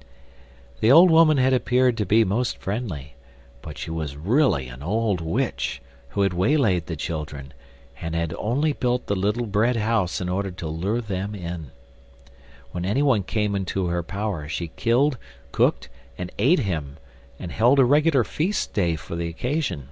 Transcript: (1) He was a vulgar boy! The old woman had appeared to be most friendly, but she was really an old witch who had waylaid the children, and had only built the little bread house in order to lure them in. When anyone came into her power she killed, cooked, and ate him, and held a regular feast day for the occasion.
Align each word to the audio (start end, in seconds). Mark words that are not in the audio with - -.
(1) 0.00 0.06
He 0.06 0.06
was 0.06 0.12
a 0.12 0.16
vulgar 0.16 0.62
boy! 0.62 0.80
The 0.86 0.92
old 0.92 1.10
woman 1.10 1.36
had 1.36 1.52
appeared 1.52 1.96
to 1.98 2.06
be 2.06 2.24
most 2.24 2.56
friendly, 2.56 3.16
but 3.60 3.76
she 3.76 3.90
was 3.90 4.16
really 4.16 4.66
an 4.66 4.82
old 4.82 5.20
witch 5.20 5.82
who 6.08 6.22
had 6.22 6.32
waylaid 6.32 6.86
the 6.86 6.96
children, 6.96 7.52
and 8.00 8.14
had 8.14 8.32
only 8.38 8.72
built 8.72 9.08
the 9.08 9.14
little 9.14 9.44
bread 9.44 9.76
house 9.76 10.18
in 10.18 10.30
order 10.30 10.50
to 10.52 10.68
lure 10.68 11.02
them 11.02 11.34
in. 11.34 11.70
When 12.72 12.86
anyone 12.86 13.24
came 13.24 13.54
into 13.54 13.88
her 13.88 14.02
power 14.02 14.48
she 14.48 14.68
killed, 14.68 15.18
cooked, 15.52 15.90
and 16.16 16.32
ate 16.38 16.60
him, 16.60 16.96
and 17.38 17.52
held 17.52 17.78
a 17.78 17.84
regular 17.84 18.24
feast 18.24 18.72
day 18.72 18.96
for 18.96 19.16
the 19.16 19.28
occasion. 19.28 19.90